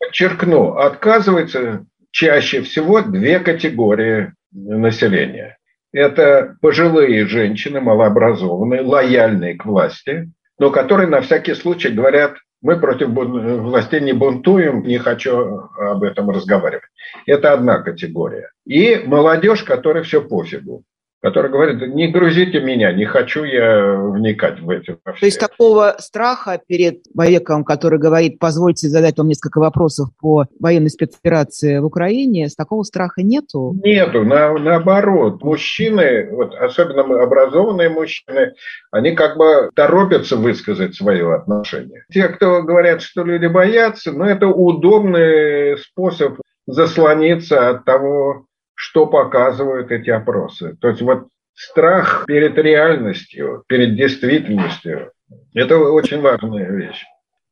[0.00, 5.58] Подчеркну, отказывается чаще всего две категории населения.
[5.92, 13.08] Это пожилые женщины, малообразованные, лояльные к власти, но которые на всякий случай говорят, мы против
[13.08, 16.88] властей не бунтуем, не хочу об этом разговаривать.
[17.26, 18.50] Это одна категория.
[18.64, 20.82] И молодежь, которая все пофигу
[21.24, 24.98] который говорит, не грузите меня, не хочу я вникать в эти.
[25.02, 30.90] То есть такого страха перед человеком, который говорит, позвольте задать вам несколько вопросов по военной
[30.90, 33.74] спецоперации в Украине, с такого страха нету?
[33.82, 35.42] Нету, на, наоборот.
[35.42, 38.52] Мужчины, вот, особенно образованные мужчины,
[38.90, 42.04] они как бы торопятся высказать свое отношение.
[42.12, 46.34] Те, кто говорят, что люди боятся, ну, это удобный способ
[46.66, 48.44] заслониться от того,
[48.74, 50.76] что показывают эти опросы.
[50.80, 55.12] То есть вот страх перед реальностью, перед действительностью,
[55.54, 57.04] это очень важная вещь.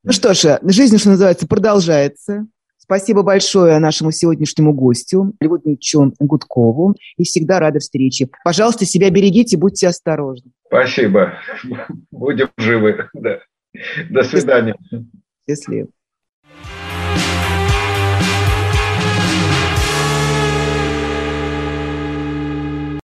[0.04, 2.46] Ну что ж, жизнь, что называется, продолжается.
[2.76, 6.96] Спасибо большое нашему сегодняшнему гостю, Льву Дмитриевичу Гудкову.
[7.16, 8.28] И всегда рада встрече.
[8.44, 10.50] Пожалуйста, себя берегите, будьте осторожны.
[10.66, 11.34] Спасибо.
[12.10, 13.08] Будем живы.
[13.14, 13.38] Да.
[14.10, 14.74] До свидания.
[15.48, 15.88] Счастливо.